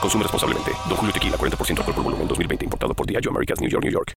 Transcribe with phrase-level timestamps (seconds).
[0.00, 0.72] Consume responsablemente.
[0.88, 2.64] Don Julio Tequila, 40% alcohol por volumen, 2020.
[2.64, 4.12] Importado por Diageo Americas, New York, New York.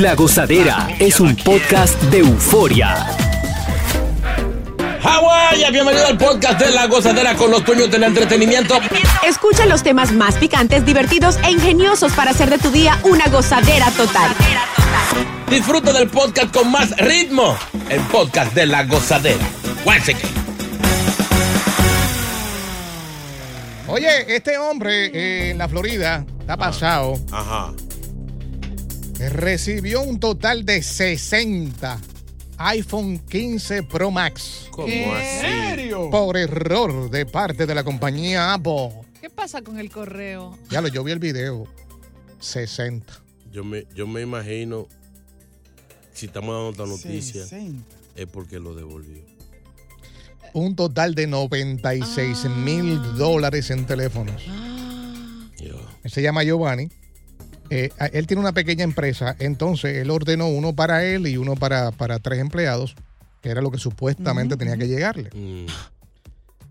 [0.00, 3.06] La Gozadera es un podcast de euforia.
[5.02, 8.78] Hawái, bienvenido al podcast de La Gozadera con los dueños del entretenimiento.
[9.26, 13.90] Escucha los temas más picantes, divertidos e ingeniosos para hacer de tu día una gozadera
[13.92, 14.34] total.
[15.48, 17.56] Disfruta del podcast con más ritmo.
[17.88, 19.46] El podcast de La Gozadera.
[19.84, 20.37] Once again.
[23.88, 27.14] Oye, este hombre eh, en la Florida está pasado.
[27.32, 27.72] Ajá.
[29.30, 31.98] Recibió un total de 60
[32.58, 35.90] iPhone 15 Pro Max ¿Cómo así?
[36.10, 38.90] por error de parte de la compañía Apple.
[39.20, 40.58] ¿Qué pasa con el correo?
[40.68, 41.66] Ya lo, yo vi el video.
[42.40, 43.22] 60.
[43.50, 44.86] Yo me, yo me imagino,
[46.12, 47.44] si estamos dando esta noticia,
[48.14, 49.37] es porque lo devolvió.
[50.54, 54.42] Un total de 96 mil dólares en teléfonos.
[56.04, 56.88] Él se llama Giovanni.
[57.70, 61.54] Eh, a- él tiene una pequeña empresa, entonces él ordenó uno para él y uno
[61.54, 62.94] para, para tres empleados,
[63.42, 65.30] que era lo que supuestamente tenía que llegarle.
[65.34, 65.66] Mm,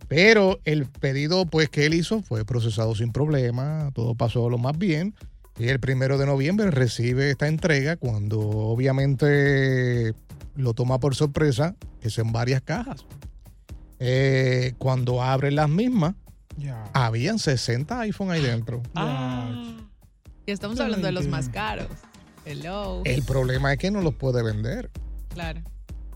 [0.08, 4.78] Pero el pedido pues que él hizo fue procesado sin problema, todo pasó lo más
[4.78, 5.14] bien.
[5.60, 10.14] Y el primero de noviembre recibe esta entrega cuando obviamente
[10.56, 13.06] lo toma por sorpresa, que son varias cajas.
[14.00, 16.16] Eh, cuando abre las mismas,
[16.94, 18.82] habían 60 iPhone ahí dentro.
[20.46, 21.88] Y estamos hablando de los más caros.
[22.46, 23.02] Hello.
[23.04, 24.90] El problema es que no los puede vender.
[25.30, 25.62] Claro.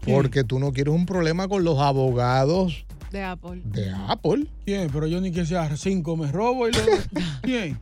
[0.06, 3.62] Porque tú no quieres un problema con los abogados De Apple.
[3.66, 4.48] de Apple.
[4.66, 4.90] ¿Quién?
[4.92, 6.92] Pero yo ni que sea cinco me robo y luego.
[7.44, 7.78] ¿Quién?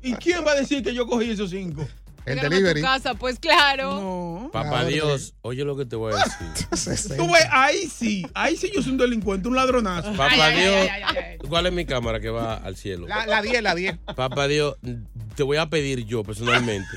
[0.00, 1.86] ¿Y quién va a decir que yo cogí esos cinco?
[2.32, 2.80] El a delivery.
[2.80, 3.94] tu casa, pues claro.
[4.00, 4.50] No.
[4.52, 6.66] Papá Claro, Dios, oye lo que te voy a decir.
[6.76, 7.16] 60.
[7.16, 10.10] Tú ves, ahí sí, ahí sí yo soy un delincuente, un ladronazo.
[10.12, 11.38] Papá Ay, Dios, ay, ay, ay, ay.
[11.48, 13.06] ¿cuál es mi cámara que va al cielo?
[13.06, 13.96] La, la 10, la 10.
[14.16, 14.76] Papá Dios,
[15.36, 16.88] te voy a pedir yo personalmente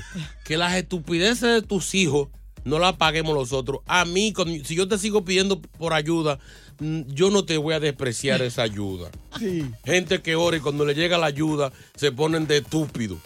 [0.44, 2.28] que las estupideces de tus hijos
[2.64, 3.80] no las paguemos nosotros.
[3.86, 6.38] A mí, con- si yo te sigo pidiendo por ayuda,
[6.78, 9.10] mm, yo no te voy a despreciar esa ayuda.
[9.38, 9.68] Sí.
[9.84, 13.18] Gente que ora y cuando le llega la ayuda se ponen de estúpido.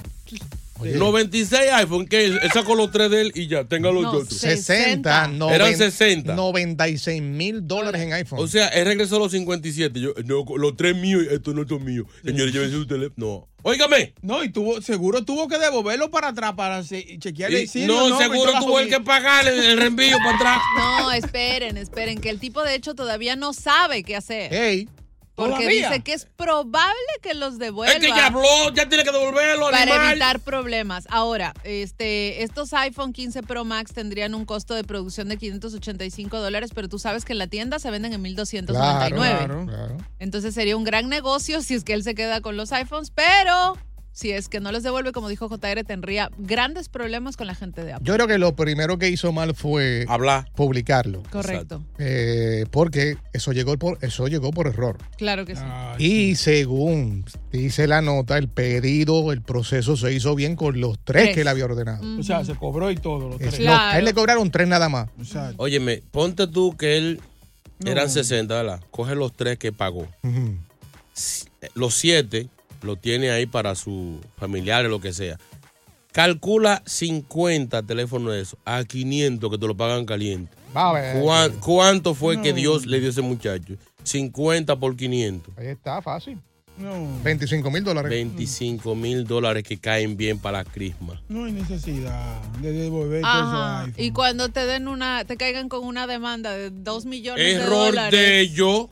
[0.83, 4.29] 96 iPhone, que él sacó los tres de él y ya, tenga los No, otros.
[4.39, 6.35] 60, noven- Eran 60.
[6.35, 8.39] 96 mil dólares en iPhone.
[8.41, 10.01] O sea, él regresó a los 57.
[10.01, 12.07] Yo, no, los tres míos, estos no son míos.
[12.25, 13.15] Señores, llévense su teléfono.
[13.17, 13.49] No.
[13.63, 14.15] Óigame.
[14.23, 18.19] No, y tuvo, seguro tuvo que devolverlo para atrás para chequear Y- el serial no,
[18.19, 19.05] seguro tuvo el que jodida.
[19.05, 20.59] pagarle el reenvío para atrás.
[20.79, 24.51] No, esperen, esperen, que el tipo de hecho todavía no sabe qué hacer.
[24.53, 24.89] Hey,
[25.37, 25.91] porque ¿todavía?
[25.91, 27.93] dice que es probable que los devuelva.
[27.95, 30.11] Es que ya habló, ya tiene que devolverlo, para animal.
[30.13, 31.07] evitar problemas.
[31.11, 36.71] Ahora, este, estos iPhone 15 Pro Max tendrían un costo de producción de 585 dólares,
[36.75, 39.37] pero tú sabes que en la tienda se venden en 1299.
[39.37, 39.97] claro, claro.
[40.19, 43.77] Entonces sería un gran negocio si es que él se queda con los iPhones, pero
[44.17, 47.85] si es que no los devuelve, como dijo JR, tendría grandes problemas con la gente
[47.85, 48.07] de Apple.
[48.07, 50.51] Yo creo que lo primero que hizo mal fue Hablar.
[50.55, 51.23] publicarlo.
[51.31, 51.83] Correcto.
[51.99, 54.97] Eh, porque eso llegó por, eso llegó por error.
[55.19, 55.61] Claro que sí.
[55.63, 60.99] Ay, Y según dice la nota, el pedido, el proceso se hizo bien con los
[60.99, 61.35] tres, Tres.
[61.35, 62.03] que él había ordenado.
[62.19, 63.67] O sea, se cobró y todo, los Es- tres.
[63.67, 65.11] no, a él le cobraron tres nada más.
[65.19, 65.63] Exacto.
[65.63, 67.21] Óyeme, ponte tú que él
[67.81, 67.91] No.
[67.91, 68.81] eran 60, ¿verdad?
[68.91, 70.09] Coge los tres que pagó.
[70.23, 70.57] Ujú.
[71.75, 72.49] Los siete
[72.83, 75.39] lo tiene ahí para sus familiares, lo que sea.
[76.13, 80.51] Calcula 50 teléfonos de esos a 500 que te lo pagan caliente.
[80.75, 81.23] Va a ver.
[81.23, 83.75] ¿Cuán- ¿Cuánto fue que Dios le dio a ese muchacho?
[84.03, 85.53] 50 por 500.
[85.59, 86.39] Ahí está, fácil.
[86.79, 86.93] No,
[87.23, 88.11] 25 mil dólares.
[88.11, 91.23] 25 mil dólares que caen bien para la crisma.
[91.29, 93.87] no hay necesidad de devolver Ajá.
[93.89, 97.53] eso Y cuando te den una, te caigan con una demanda de 2 millones de
[97.55, 98.13] Error dólares.
[98.21, 98.89] de ellos.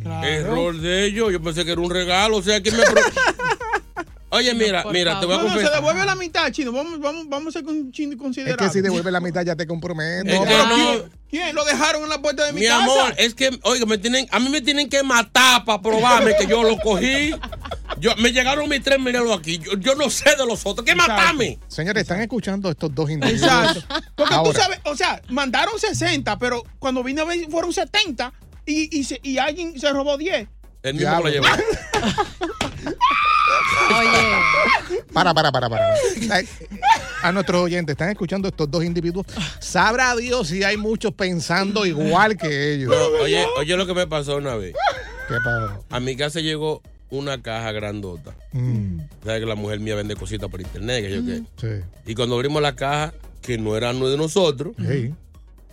[0.00, 0.26] Claro.
[0.26, 1.32] Error de ellos.
[1.32, 2.36] Yo pensé que era un regalo.
[2.38, 2.82] O sea, que me.
[2.82, 3.02] pro-
[4.32, 5.74] Oye, mira, mira, te voy a No, no, se confesar.
[5.80, 6.70] devuelve la mitad, chino.
[6.70, 9.66] Vamos, vamos, vamos a ser con chino Es que si devuelve la mitad ya te
[9.66, 10.32] comprometes.
[10.32, 10.74] Es No, que pero no.
[10.76, 12.84] ¿quién, quién lo dejaron en la puerta de mi, Mi casa?
[12.84, 16.46] amor, es que, oiga, me tienen, a mí me tienen que matar para probarme que
[16.46, 17.34] yo lo cogí.
[17.98, 19.58] Yo, me llegaron mis tres, míralo aquí.
[19.58, 20.84] Yo, yo no sé de los otros.
[20.86, 21.12] ¿Qué Exacto.
[21.12, 21.58] matarme?
[21.66, 23.42] Señores, están escuchando estos dos individuos.
[23.50, 23.82] Exacto.
[24.14, 24.52] Porque Ahora.
[24.52, 28.32] tú sabes, o sea, mandaron 60, pero cuando vine a ver fueron 70
[28.66, 30.48] y, y, se- y alguien se robó 10.
[30.82, 31.46] El mismo que lo llevó.
[33.98, 35.94] Oye, Para, para, para, para.
[37.22, 39.26] A nuestros oyentes, están escuchando estos dos individuos.
[39.58, 42.90] Sabrá Dios si hay muchos pensando igual que ellos.
[42.90, 44.74] No, oye, oye lo que me pasó una vez.
[45.28, 45.84] ¿Qué pasó?
[45.90, 48.34] A mi casa llegó una caja grandota.
[48.52, 51.42] Mm, Sabes que la mujer mía vende cositas por internet, que yo qué.
[51.60, 51.84] sí.
[52.06, 53.12] Y cuando abrimos la caja,
[53.42, 55.12] que no eran de nosotros, Sí.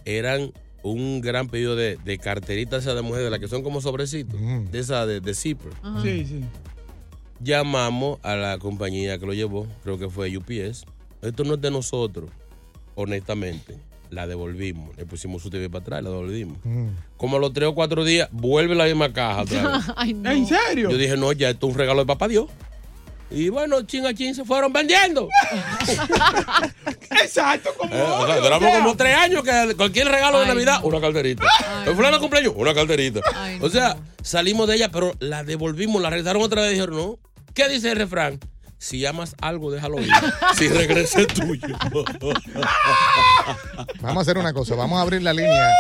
[0.06, 0.52] eran
[0.92, 4.40] un gran pedido de, de carteritas esas de mujer, de las que son como sobrecitos,
[4.40, 4.66] Mm.
[4.72, 5.72] de esa de, de zipper.
[6.04, 6.42] Sí, sí.
[7.40, 10.86] Llamamos a la compañía que lo llevó, creo que fue UPS.
[11.22, 12.30] Esto no es de nosotros,
[12.96, 13.76] honestamente.
[14.10, 16.58] La devolvimos, le pusimos su TV para atrás, la devolvimos.
[16.64, 16.88] Mm.
[17.18, 19.86] Como a los tres o cuatro días, vuelve la misma caja otra vez.
[19.98, 20.32] ay, no.
[20.32, 20.90] ¿En serio?
[20.90, 22.48] Yo dije, no, ya esto es un regalo de papá Dios.
[23.30, 25.28] Y bueno, chin a chin se fueron vendiendo.
[27.22, 27.94] Exacto, como.
[27.94, 28.80] Eh, o sea, obvio, duramos o sea.
[28.80, 30.88] como tres años que cualquier regalo de Navidad, no.
[30.88, 31.44] una calderita.
[31.60, 33.20] Ay, El fulano de cumpleaños, una calderita.
[33.36, 34.06] Ay, o sea, no.
[34.24, 37.20] salimos de ella, pero la devolvimos, la regresaron otra vez y dijeron, no.
[37.54, 38.40] ¿Qué dice el refrán?
[38.80, 40.12] Si amas algo, déjalo ir.
[40.56, 41.68] si regresa es tuyo.
[44.02, 45.74] Vamos a hacer una cosa, vamos a abrir la línea.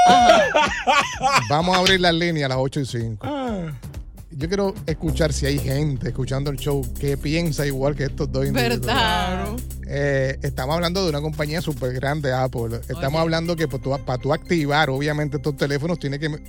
[1.49, 3.27] Vamos a abrir la línea a las 8 y 5.
[4.39, 8.45] Yo quiero escuchar si hay gente escuchando el show que piensa igual que estos dos
[8.45, 8.81] individuos.
[8.81, 9.47] ¿Verdad?
[9.87, 12.81] Eh, estamos hablando de una compañía súper grande, Apple.
[12.81, 13.17] Estamos Oye.
[13.21, 16.39] hablando que para tú, para tú activar, obviamente, estos teléfonos, tienes que me-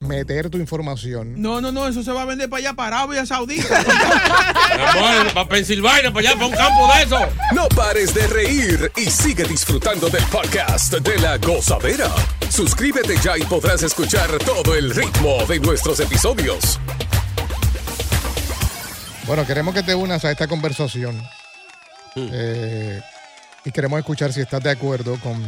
[0.00, 1.34] meter tu información.
[1.36, 3.78] No, no, no, eso se va a vender para allá, para Arabia Saudita.
[4.94, 7.18] Amor, para Pensilvania, para allá, para un campo de eso.
[7.54, 12.10] No pares de reír y sigue disfrutando del podcast de la gozadera.
[12.48, 16.80] Suscríbete ya y podrás escuchar todo el ritmo de nuestros episodios.
[19.26, 21.16] Bueno, queremos que te unas a esta conversación.
[22.14, 22.28] Hmm.
[22.30, 23.00] Eh,
[23.64, 25.42] y queremos escuchar si estás de acuerdo con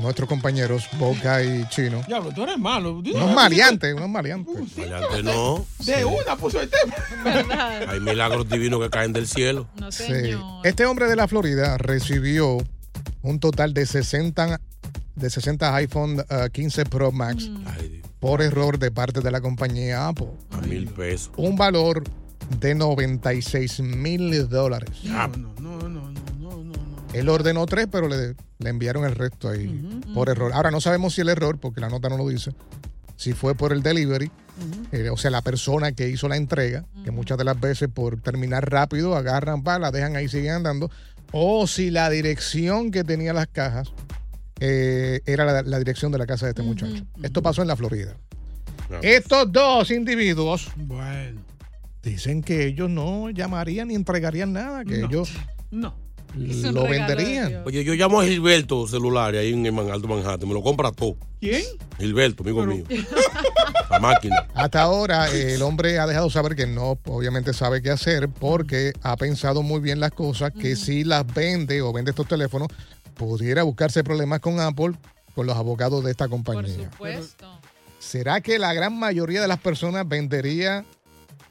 [0.00, 2.02] nuestros compañeros Boca y Chino.
[2.08, 2.98] Diablo, tú eres malo.
[2.98, 4.56] Unos maleantes, unos maleantes.
[4.76, 5.64] Adelante, no.
[5.78, 6.94] De una puso el tema.
[7.22, 7.88] ¿Verdad?
[7.88, 9.68] Hay milagros divinos que caen del cielo.
[9.76, 10.12] No, Sí.
[10.64, 12.58] Este hombre de la Florida recibió
[13.22, 14.60] un total de 60,
[15.14, 17.60] de 60 iPhone eh, 15 Pro Max Dios,
[18.18, 20.30] por error de parte de la compañía Apple.
[20.50, 21.30] a mil pesos.
[21.36, 22.02] Un valor
[22.60, 24.90] de 96 mil dólares.
[25.04, 27.06] No, no, no, no, no, no, no, no.
[27.12, 30.52] Él ordenó tres, pero le, le enviaron el resto ahí por error.
[30.54, 32.52] Ahora no sabemos si el error, porque la nota no lo dice,
[33.16, 34.30] si fue por el delivery,
[34.92, 38.20] eh, o sea, la persona que hizo la entrega, que muchas de las veces por
[38.20, 40.90] terminar rápido agarran, pa, la dejan ahí, siguen andando,
[41.32, 43.92] o si la dirección que tenía las cajas
[44.60, 47.04] eh, era la, la dirección de la casa de este muchacho.
[47.22, 48.16] Esto pasó en la Florida.
[48.90, 48.98] No.
[49.00, 51.40] Estos dos individuos Bueno,
[52.02, 55.06] dicen que ellos no llamarían ni entregarían nada, que No.
[55.06, 55.30] ellos
[55.70, 55.94] no.
[56.34, 57.62] Lo venderían.
[57.66, 61.16] Oye, yo llamo a Gilberto celular ahí en el Alto Manhattan, me lo compra todo.
[61.38, 61.62] ¿Quién?
[61.98, 62.84] Gilberto, amigo mío.
[63.90, 64.46] La máquina.
[64.54, 69.14] Hasta ahora el hombre ha dejado saber que no, obviamente sabe qué hacer porque ha
[69.18, 72.68] pensado muy bien las cosas, que si las vende o vende estos teléfonos,
[73.14, 74.92] pudiera buscarse problemas con Apple,
[75.34, 76.90] con los abogados de esta Por compañía.
[76.90, 77.60] supuesto.
[77.98, 80.84] ¿Será que la gran mayoría de las personas vendería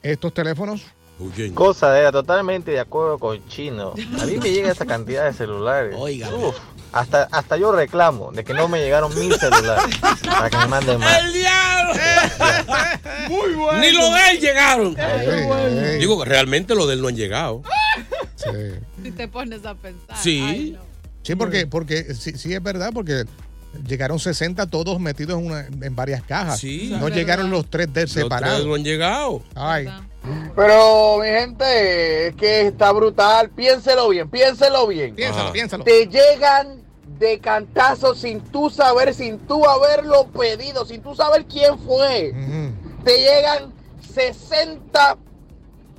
[0.03, 0.83] estos teléfonos?
[1.19, 1.53] Huyen.
[1.53, 3.93] Cosa totalmente de acuerdo con Chino.
[4.19, 5.95] A mí me llega esa cantidad de celulares.
[5.97, 6.29] Oiga.
[6.33, 6.55] Uf,
[6.91, 10.99] hasta, hasta yo reclamo de que no me llegaron mil celulares para que me manden
[10.99, 11.19] más.
[11.23, 11.93] ¡El diablo!
[13.29, 13.79] Muy bueno.
[13.79, 14.99] Ni lo de él llegaron.
[14.99, 17.61] Ey, ey, Digo, que realmente lo de él no han llegado.
[18.35, 18.49] sí.
[19.03, 20.17] Si te pones a pensar.
[20.17, 20.41] Sí.
[20.43, 20.91] Ay, no.
[21.23, 23.25] Sí, porque, porque sí, sí es verdad, porque
[23.87, 26.59] llegaron 60 todos metidos en, una- en varias cajas.
[26.59, 26.95] Sí.
[26.99, 27.57] No llegaron verdad.
[27.57, 28.65] los tres de Los tres separados.
[28.65, 29.41] no han llegado.
[29.55, 29.87] Ay.
[30.55, 33.49] Pero, mi gente, es que está brutal.
[33.49, 35.15] Piénselo bien, piénselo bien.
[35.15, 35.53] piénsalo, Ajá.
[35.53, 35.83] piénsalo.
[35.83, 36.81] Te llegan
[37.17, 42.33] de cantazo sin tú saber, sin tú haberlo pedido, sin tú saber quién fue.
[43.03, 43.73] Te llegan
[44.13, 45.17] 60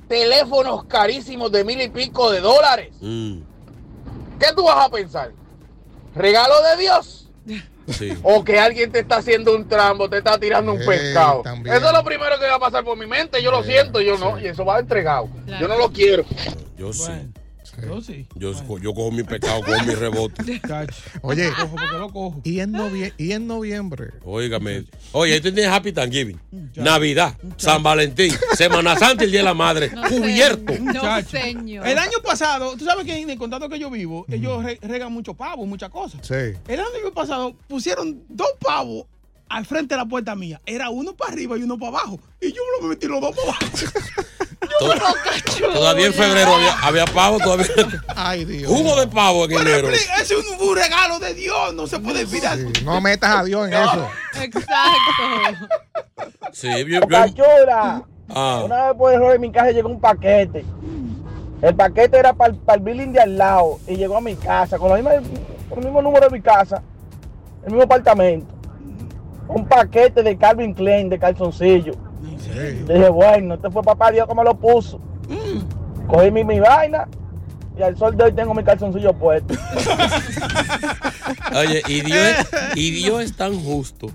[0.07, 2.95] teléfonos carísimos de mil y pico de dólares.
[3.01, 3.39] Mm,
[4.39, 5.31] ¿Qué tú vas a pensar?
[6.15, 7.22] ¿Regalo de Dios?
[7.89, 8.13] Sí.
[8.23, 11.41] ¿O que alguien te está haciendo un trambo, te está tirando un Eh, pescado?
[11.43, 11.75] también.
[11.75, 13.41] Eso es lo primero que va a pasar por mi mente.
[13.41, 14.39] Yo lo Eh, siento, yo no.
[14.39, 15.29] Y eso va entregado.
[15.45, 15.61] Claro.
[15.61, 16.23] Yo no lo quiero.
[16.77, 16.93] Yo.
[16.93, 17.11] Sí.
[17.87, 18.25] Yo sí.
[18.35, 20.43] Yo, yo cojo mi pecado, cojo mi rebote.
[21.21, 21.49] Oye,
[21.97, 22.41] lo cojo.
[22.43, 24.11] y en, novie- y en noviembre.
[24.23, 24.85] Óigame.
[25.11, 26.39] Oye, tú tienes Happy Thanksgiving,
[26.75, 29.91] Navidad, San Valentín, Semana Santa y el Día de la Madre.
[30.09, 30.73] Cubierto.
[30.79, 31.29] Muchacho.
[31.29, 31.87] señor.
[31.87, 35.11] El año pasado, tú sabes que en el condado que yo vivo, ellos re- regan
[35.11, 36.21] mucho pavo, muchas cosas.
[36.25, 36.57] Sí.
[36.67, 39.05] El año pasado pusieron dos pavos
[39.49, 40.59] al frente de la puerta mía.
[40.65, 42.19] Era uno para arriba y uno para abajo.
[42.41, 43.67] Y yo me metí los dos para abajo.
[45.73, 47.65] Todavía en febrero había, había pavo, todavía.
[48.15, 48.71] Ay, Dios.
[48.71, 49.89] Jugo de pavo en enero.
[49.89, 52.57] es un, un regalo de Dios, no se puede mirar.
[52.83, 54.07] No metas a Dios en eso.
[54.41, 55.67] Exacto.
[56.51, 56.69] Sí.
[58.29, 58.61] Ah.
[58.65, 60.65] Una vez por error en mi casa llegó un paquete.
[61.61, 64.89] El paquete era para el building de al lado y llegó a mi casa con,
[64.89, 65.21] la misma-
[65.69, 66.81] con el mismo número de mi casa,
[67.63, 68.53] el mismo apartamento.
[69.47, 71.93] Un paquete de Calvin Klein de calzoncillo.
[72.49, 74.99] Dije, bueno, este fue papá Dios que me lo puso.
[76.07, 77.07] Cogí mi, mi vaina
[77.77, 79.53] y al sol de hoy tengo mi calzoncillo puesto.
[81.55, 84.07] Oye, y Dios, es, y Dios es tan justo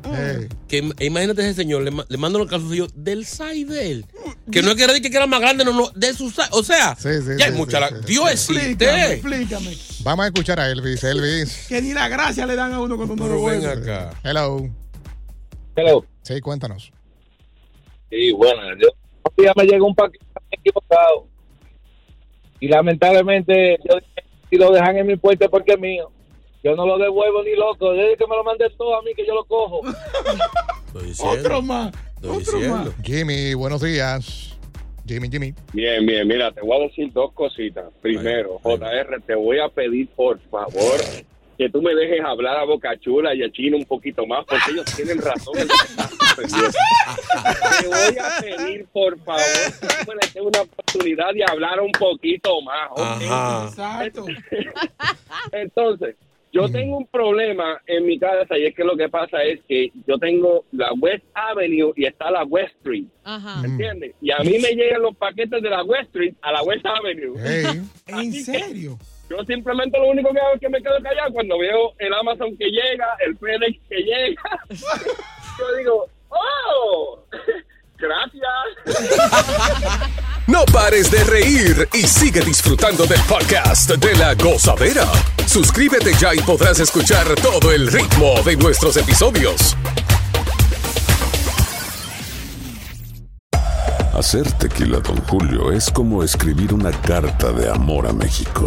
[0.69, 4.07] que im- imagínate ese señor, le, le manda los calzoncillos del size de él.
[4.51, 6.49] Que no es que era de que era más grande, no, no, de su size.
[6.53, 7.77] O sea, Sí, sí, ya sí, hay mucha.
[7.79, 8.07] sí, la- sí.
[8.07, 9.13] Dios Explícame, existe.
[9.15, 9.77] explícame.
[10.05, 11.03] Vamos a escuchar a Elvis.
[11.05, 11.67] Elvis.
[11.69, 14.11] Que ni la gracia le dan a uno cuando uno lo ven acá.
[14.23, 14.69] Hello.
[15.77, 16.05] Hello.
[16.23, 16.93] Sí, cuéntanos.
[18.11, 18.89] Sí, bueno, yo
[19.25, 21.27] un día me llegó un paquete equivocado.
[22.61, 26.11] Y lamentablemente, yo dije, si lo dejan en mi puerta es porque es mío.
[26.65, 27.93] Yo no lo devuelvo ni loco.
[27.93, 29.83] Desde que me lo mande todo a mí, que yo lo cojo.
[31.05, 31.39] Diciendo.
[31.39, 31.93] Otro más.
[32.23, 32.89] Otro más.
[33.05, 34.57] Jimmy, buenos días.
[35.07, 35.55] Jimmy, Jimmy.
[35.73, 37.87] Bien, bien, mira, te voy a decir dos cositas.
[38.03, 39.05] Primero, Ay, ay.
[39.07, 41.01] JR, te voy a pedir, por favor,
[41.59, 44.71] que tú me dejes hablar a Boca Chula y a Chino un poquito más, porque
[44.71, 46.79] ellos tienen razón en lo que están sucediendo.
[47.81, 49.43] Te voy a pedir, por favor,
[49.81, 52.89] que me les des una oportunidad de hablar un poquito más.
[52.93, 53.23] ¿ok?
[53.29, 53.67] Ajá.
[53.67, 54.27] Exacto.
[55.53, 56.15] Entonces,
[56.53, 59.91] yo tengo un problema en mi casa y es que lo que pasa es que
[60.07, 63.07] yo tengo la West Avenue y está la West Street.
[63.25, 63.67] Ajá.
[63.67, 64.15] ¿Entiendes?
[64.21, 67.35] Y a mí me llegan los paquetes de la West Street a la West Avenue.
[67.37, 67.83] Hey.
[68.07, 68.97] ¿En serio?
[69.31, 72.57] Yo simplemente lo único que hago es que me quedo callado cuando veo el Amazon
[72.57, 74.43] que llega, el FedEx que llega.
[75.59, 77.25] Yo digo, ¡oh!
[77.99, 78.45] Gracias.
[80.49, 85.05] No pares de reír y sigue disfrutando del podcast de la gozadera.
[85.47, 89.77] Suscríbete ya y podrás escuchar todo el ritmo de nuestros episodios.
[94.15, 98.67] Hacer tequila, Don Julio, es como escribir una carta de amor a México.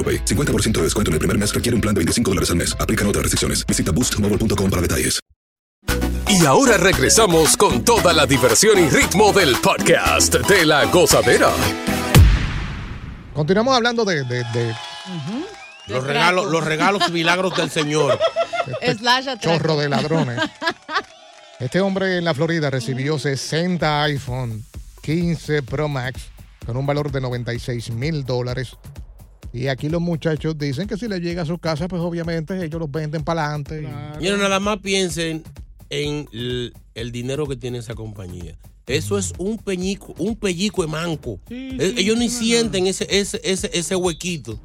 [0.01, 0.25] AroPay.
[0.25, 2.75] 50% de descuento en el primer mes requiere un plan de 25 dólares al mes.
[2.79, 3.63] Aplican otras restricciones.
[3.67, 5.19] Visita boostmobile.com para detalles.
[6.29, 11.49] Y ahora regresamos con toda la diversión y ritmo del podcast de la gozadera.
[13.33, 14.73] Continuamos hablando de, de- de
[15.87, 18.17] Los regalos, los regalos y milagros del Señor.
[19.39, 20.39] Chorro de ladrones.
[21.59, 24.63] Este hombre en la Florida recibió 60 iPhone
[25.01, 26.21] 15 Pro Max
[26.65, 28.77] con un valor de 96 mil dólares.
[29.53, 32.79] Y aquí los muchachos dicen que si le llega a su casa, pues obviamente ellos
[32.79, 33.87] los venden para adelante.
[34.19, 35.43] Mira, nada más piensen
[35.89, 38.57] en el, el dinero que tiene esa compañía.
[38.87, 41.39] Eso es un peñico, un pellico de manco.
[41.47, 44.59] Sí, sí, Ellos ni sienten ese, ese, ese, ese huequito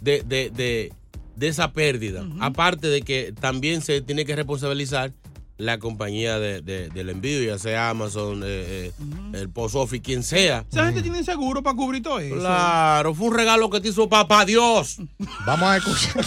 [0.00, 0.92] de, de, de,
[1.36, 2.24] de esa pérdida.
[2.40, 5.12] Aparte de que también se tiene que responsabilizar
[5.58, 8.92] la compañía de, de- del envío, ya sea Amazon, eh, eh,
[9.32, 10.64] el Post Office, quien sea.
[10.70, 12.36] Esa gente tiene seguro para cubrir todo eso.
[12.36, 14.98] Claro, fue un regalo que te hizo papá Dios.
[15.46, 16.24] Vamos a escuchar.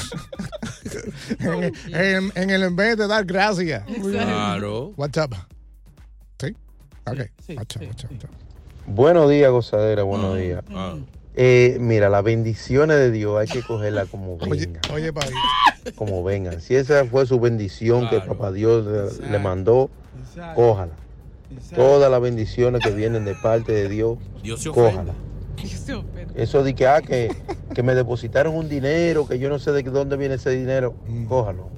[1.39, 3.83] en, en- en el en vez de dar gracias.
[3.86, 4.93] Claro.
[4.98, 5.33] WhatsApp.
[6.39, 6.55] ¿Sí?
[7.05, 7.17] Ok.
[7.17, 7.81] WhatsApp, WhatsApp,
[8.12, 8.31] WhatsApp.
[8.88, 10.63] Buenos días, gozadera, buenos días.
[10.74, 10.95] Ah.
[11.41, 14.81] Eh, mira, las bendiciones de Dios hay que cogerlas como Oye, vengan.
[14.93, 15.31] oye, país.
[15.96, 16.60] Como vengan.
[16.60, 18.34] Si esa fue su bendición que Claro.
[18.34, 18.86] papá Dios
[19.22, 19.89] le, le mandó,
[20.53, 20.91] cójala.
[21.74, 25.13] todas las bendiciones que vienen de parte de Dios, Dios se cójala.
[26.36, 27.34] Eso de que, ah, que,
[27.74, 30.93] que me depositaron un dinero, que yo no sé de dónde viene ese dinero,
[31.29, 31.69] cójalo.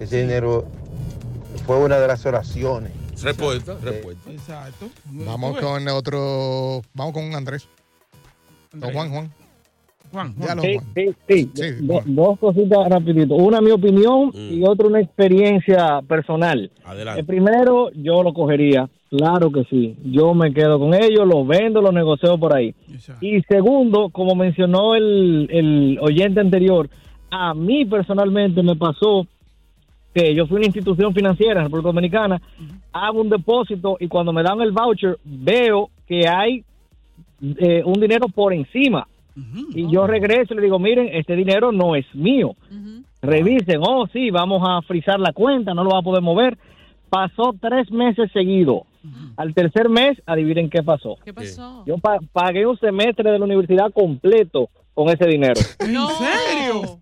[0.00, 0.64] Ese dinero
[1.66, 2.92] fue una de las oraciones.
[3.22, 4.30] Respuesta, respuesta.
[4.30, 4.88] Exacto.
[5.04, 6.82] Vamos con otro.
[6.94, 7.68] Vamos con Andrés.
[8.92, 9.30] Juan, Juan.
[10.12, 10.86] Juan, Ya lo, Sí, Juan.
[10.94, 11.50] sí, sí.
[11.54, 13.34] Sí, Do- dos cositas rapidito.
[13.34, 16.70] Una mi opinión y otra una experiencia personal.
[16.84, 17.20] Adelante.
[17.20, 18.88] El primero, yo lo cogería.
[19.10, 19.96] Claro que sí.
[20.04, 22.74] Yo me quedo con ellos, los vendo, los negocio por ahí.
[23.20, 26.88] Y segundo, como mencionó el, el oyente anterior,
[27.30, 29.26] a mí personalmente me pasó
[30.14, 32.40] que yo fui a una institución financiera en República Dominicana,
[32.92, 36.64] hago un depósito y cuando me dan el voucher veo que hay
[37.42, 39.06] eh, un dinero por encima.
[39.74, 42.54] Y yo regreso y le digo, miren, este dinero no es mío.
[43.22, 46.56] Revisen, oh, sí, vamos a frizar la cuenta, no lo va a poder mover.
[47.10, 48.82] Pasó tres meses seguidos.
[49.36, 51.16] Al tercer mes, adivinen qué pasó.
[51.24, 51.84] ¿Qué pasó?
[51.86, 55.60] Yo pa- pagué un semestre de la universidad completo con ese dinero.
[55.80, 56.98] ¿En serio?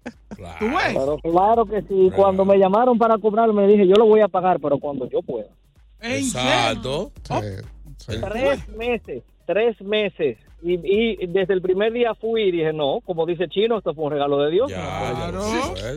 [0.59, 0.95] ¿Tú ves?
[0.95, 2.11] Pero claro que sí.
[2.15, 5.23] Cuando me llamaron para cobrarlo, me dije, yo lo voy a pagar, pero cuando yo
[5.23, 5.49] pueda.
[6.01, 7.11] Exacto.
[8.07, 10.39] Tres meses, tres meses.
[10.63, 14.05] Y, y desde el primer día fui y dije, no, como dice Chino, esto fue
[14.05, 14.73] un regalo de Dios.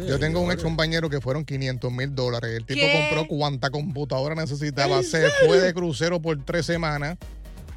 [0.08, 2.52] Yo tengo un ex compañero que fueron 500 mil dólares.
[2.56, 3.08] El tipo ¿Qué?
[3.10, 4.98] compró cuanta computadora necesitaba.
[4.98, 5.30] ¿En Se serio?
[5.46, 7.18] fue de crucero por tres semanas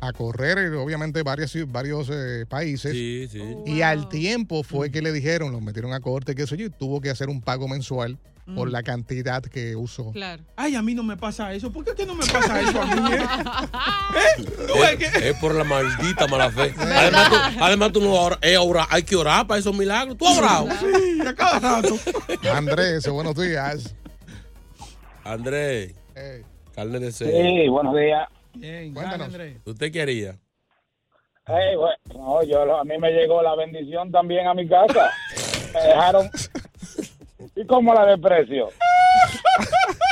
[0.00, 2.93] a correr, eh, obviamente, varios, varios eh, países.
[2.93, 3.43] Sí, sí.
[3.67, 6.71] Y al tiempo fue que le dijeron, lo metieron a corte, qué sé yo, y
[6.71, 8.19] tuvo que hacer un pago mensual
[8.54, 8.73] por Mm.
[8.73, 10.12] la cantidad que usó.
[10.12, 10.42] Claro.
[10.57, 11.73] Ay, a mí no me pasa eso.
[11.73, 13.14] ¿Por qué que no me pasa eso a mí?
[13.14, 13.19] eh?
[15.00, 16.75] Es, es por la maldita mala fe.
[16.80, 18.57] Además, tú, además tú no oras, eh,
[18.90, 20.16] hay que orar para esos milagros.
[20.16, 20.69] ¿Tú has orado?
[20.80, 21.95] Sí, a cada rato.
[22.54, 23.95] Andrés, buenos días.
[25.25, 25.95] Andrés,
[26.75, 27.33] carne de cerdo.
[27.33, 28.28] Sí, buenos días.
[28.95, 29.28] Cuéntanos.
[29.64, 30.37] ¿Usted qué haría?
[31.47, 35.11] Hey, bueno, no, yo, a mí me llegó la bendición también a mi casa.
[35.75, 36.30] Me dejaron.
[37.57, 38.69] ¿Y cómo la de precio?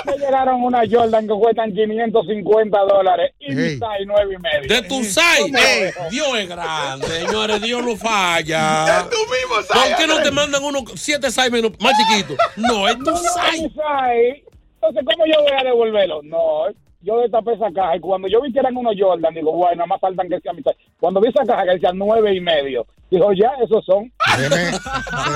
[0.07, 4.75] Me llegaron una Jordan que cuestan 550 dólares y mi size nueve y medio.
[4.75, 5.93] De tu size.
[6.11, 7.61] Dios es grande, señores.
[7.61, 9.01] Dios no falla.
[9.01, 12.37] Es tu mismo size, ¿Por qué no te mandan unos siete size menos, más chiquitos?
[12.57, 14.45] No, es tu No, size.
[14.81, 16.23] Entonces, ¿cómo yo voy a devolverlo?
[16.23, 16.63] No,
[17.03, 19.87] yo destapé esa caja y cuando yo vi que eran unos Jordan, digo, bueno, nada
[19.87, 20.77] más faltan que sea mi size.
[21.01, 24.11] Cuando vi esa caja que decía nueve y medio, dijo, ya, esos son.
[24.37, 24.79] Déjeme,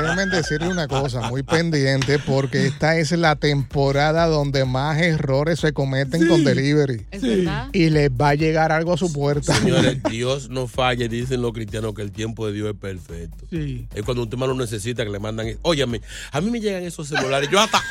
[0.02, 5.72] déjeme decirle una cosa, muy pendiente, porque esta es la temporada donde más errores se
[5.72, 7.07] cometen con delivery.
[7.11, 7.68] ¿Es verdad?
[7.72, 9.55] Y les va a llegar algo a su puerta.
[9.55, 11.09] Señores, Dios no falla.
[11.09, 13.46] Dicen los cristianos que el tiempo de Dios es perfecto.
[13.50, 13.87] Sí.
[13.94, 15.46] Es cuando usted más lo necesita que le mandan.
[15.62, 16.00] Óyame,
[16.31, 17.48] a mí me llegan esos celulares.
[17.50, 17.83] Yo hasta.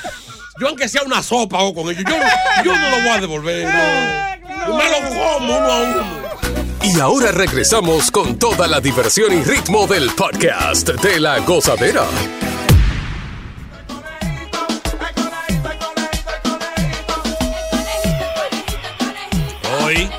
[0.59, 2.15] Yo, aunque sea una sopa hago con ellos, yo,
[2.65, 3.65] yo no lo voy a devolver.
[3.65, 4.67] No.
[4.67, 6.20] Yo me lo como uno a uno.
[6.83, 12.03] Y ahora regresamos con toda la diversión y ritmo del podcast de la gozadera.
[19.83, 20.09] Hoy,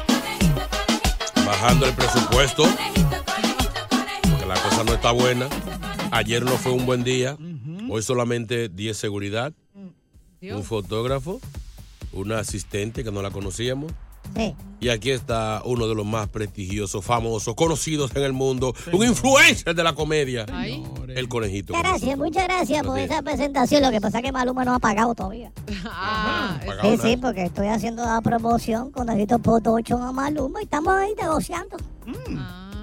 [1.45, 2.65] bajando el presupuesto,
[4.31, 5.49] porque la cosa no está buena.
[6.13, 7.37] Ayer no fue un buen día.
[7.91, 9.53] Hoy solamente 10 seguridad,
[10.41, 11.41] un fotógrafo,
[12.13, 13.93] una asistente que no la conocíamos.
[14.37, 14.55] Sí.
[14.81, 19.77] Y aquí está uno de los más prestigiosos, famosos, conocidos en el mundo, un influencer
[19.77, 20.45] de la comedia,
[21.15, 21.73] el conejito.
[21.73, 23.83] Gracias, muchas gracias por esa presentación.
[23.83, 25.53] Lo que pasa es que Maluma no ha pagado todavía.
[25.85, 27.09] Ah, Pagado Sí, nada.
[27.09, 31.77] sí, porque estoy haciendo la promoción con David Production a Maluma y estamos ahí negociando.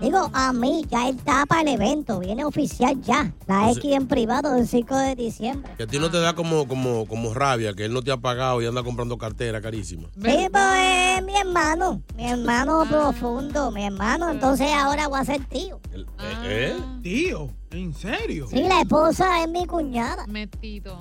[0.02, 3.34] Digo, a mí ya él está para el evento, viene oficial ya.
[3.48, 5.74] La Entonces- X en privado del 5 de diciembre.
[5.76, 8.18] Que a ti no te da como, como, como rabia, que él no te ha
[8.18, 10.08] pagado y anda comprando cartera carísima.
[10.16, 14.30] Sí, pues es mi hermano, mi hermano profundo, mi hermano.
[14.30, 15.80] Entonces ahora voy a ser tío.
[16.44, 16.78] ¿Eh?
[17.04, 18.48] Tío, ¿en serio?
[18.50, 20.26] Sí, la esposa es mi cuñada.
[20.28, 20.98] Metido.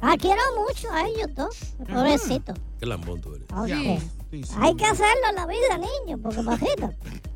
[0.00, 2.54] Ah, quiero mucho a ellos dos, pobrecito.
[2.78, 3.46] Qué lambón tú eres.
[3.52, 4.02] Ok.
[4.60, 6.96] Hay que hacerlo en la vida, niño, porque imagínate.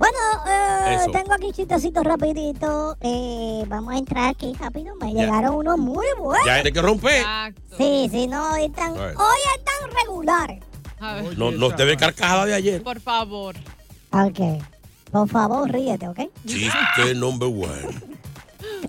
[0.00, 0.16] Bueno,
[0.48, 2.96] eh, tengo aquí chistecitos rapidito.
[3.02, 4.94] Eh, vamos a entrar aquí rápido.
[4.96, 5.20] Me Ya.
[5.26, 6.46] llegaron unos muy buenos.
[6.46, 7.22] Ya hay que romper.
[7.76, 10.64] Sí, sí, no, hoy están, hoy están regulares.
[11.00, 11.36] A ver.
[11.36, 12.82] No, no te ve carcajada de ayer.
[12.82, 13.54] Por favor.
[14.10, 14.62] Ok.
[15.12, 16.20] Por favor, ríete, ¿ok?
[16.46, 18.00] Chiste number one.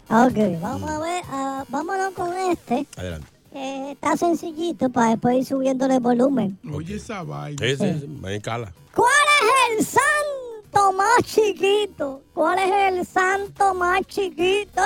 [0.10, 2.88] Ok, vamos a ver, ah, vámonos con este.
[2.96, 3.28] Adelante.
[3.52, 6.58] que está sencillito para después ir subiéndole volumen.
[6.74, 7.66] Oye, esa vaina.
[7.66, 8.72] Ese, ese, va en cala.
[8.96, 9.10] ¿Cuál
[9.42, 10.51] es el santo
[10.96, 12.22] más chiquito?
[12.34, 14.82] ¿Cuál es el santo más chiquito?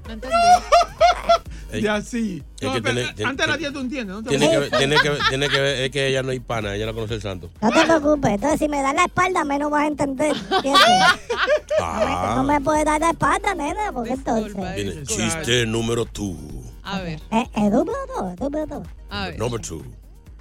[0.08, 0.36] No entendí.
[1.72, 2.44] Ey, Y así.
[2.60, 4.16] es No, que tiene- tiene- antes de las 10 tú entiendes.
[4.16, 4.24] ¿no?
[4.24, 6.76] Te Tiene que, tiene, que ver, tiene que ver, es que ella no es hispana,
[6.76, 7.50] ella no conoce el santo.
[7.62, 8.32] No te preocupes.
[8.32, 10.36] Entonces, si me das la espalda, menos vas a entender.
[10.50, 11.16] Ah.
[12.36, 14.56] No me puedes dar la espalda, nena, porque entonces.
[14.76, 16.36] Viene chiste número 2.
[16.84, 18.88] A ver, Eh, es duplo dos, es duplo dos.
[19.10, 19.40] a ver.
[19.40, 19.82] Number 2.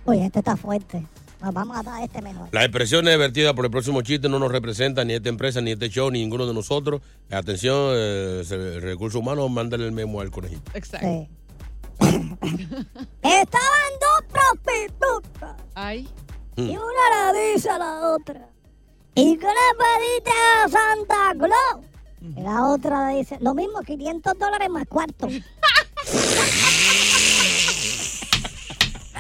[0.06, 1.04] Uy, este está fuerte.
[1.40, 2.48] Nos vamos a dar este mejor.
[2.52, 5.88] Las expresiones vertidas por el próximo chiste no nos representan ni esta empresa, ni este
[5.88, 7.00] show, ni ninguno de nosotros.
[7.30, 10.70] Atención, eh, se- recursos humanos, mándale el memo al conejito.
[10.74, 11.06] Exacto.
[11.06, 11.28] Sí.
[13.22, 15.56] Estaban dos prostitutas.
[15.74, 16.08] Ay.
[16.56, 18.46] Y una le dice a la otra.
[19.14, 20.30] ¿Y qué le pediste
[20.64, 21.84] a Santa Claus?
[22.36, 25.26] Y la otra le dice, lo mismo, 500 dólares más cuarto.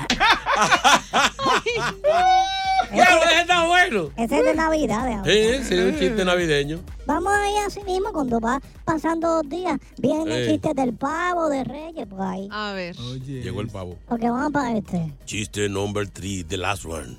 [2.92, 4.10] ¡Ya, ese está bueno!
[4.16, 5.04] Ese es de Navidad.
[5.06, 5.24] de ahora.
[5.24, 6.80] Sí, sí, un chiste navideño.
[7.06, 10.48] Vamos ahí así mismo, cuando va pasando dos días, vienen Ey.
[10.48, 12.48] chistes del pavo, de Reyes, por ahí.
[12.50, 12.96] A ver.
[12.96, 13.96] Llegó el pavo.
[14.08, 15.12] Ok, vamos para este.
[15.24, 17.16] Chiste number 3, the last one.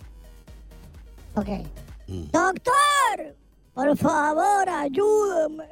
[1.35, 1.47] Ok.
[2.07, 2.23] Mm.
[2.31, 3.35] Doctor,
[3.73, 5.65] por favor, ayúdame.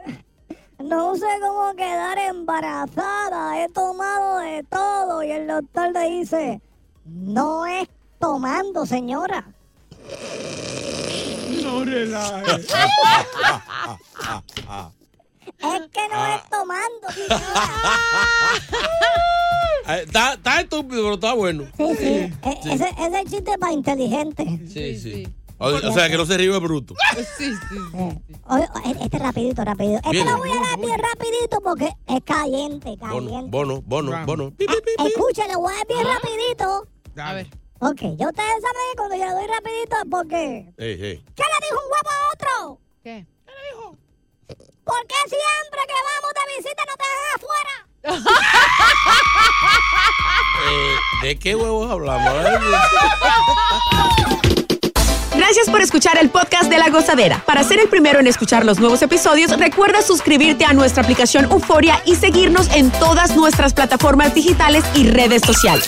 [0.80, 3.62] No sé cómo quedar embarazada.
[3.62, 5.24] He tomado de todo.
[5.24, 6.62] Y el doctor le dice,
[7.06, 7.90] no es
[8.20, 9.46] tomando, señora.
[11.64, 12.52] No relaje.
[15.60, 16.36] Es que no Ah.
[16.36, 17.08] es tomando.
[19.88, 21.64] Eh, Está, está estúpido, pero está bueno.
[21.76, 22.06] Sí, sí.
[22.06, 22.34] E-
[22.66, 24.46] Ese, ese chiste es para inteligente.
[24.72, 25.28] Sí, sí.
[25.58, 26.94] O, o sea, que no se ríe bruto.
[27.38, 27.78] Sí, sí.
[28.48, 28.68] Oye,
[29.02, 30.00] este rapidito, rapidito.
[30.06, 33.50] Este lo voy a dar bien rapidito porque es caliente, caliente.
[33.50, 34.54] Bono, bono, bono, bono.
[35.06, 36.88] Escucha, le voy a dar bien rapidito.
[37.18, 37.48] A ver.
[37.82, 40.74] Ok, ya ustedes saben que cuando yo le doy rapidito es porque...
[40.78, 41.24] Ey, ey.
[41.36, 42.80] ¿Qué le dijo un huevo a otro?
[43.04, 43.26] ¿Qué?
[44.84, 47.76] ¿Por qué siempre que vamos de visita no te dejan afuera?
[50.72, 52.34] Eh, ¿De qué huevos hablamos?
[55.36, 57.42] Gracias por escuchar el podcast de La Gozadera.
[57.46, 62.02] Para ser el primero en escuchar los nuevos episodios, recuerda suscribirte a nuestra aplicación Euforia
[62.06, 65.88] y seguirnos en todas nuestras plataformas digitales y redes sociales.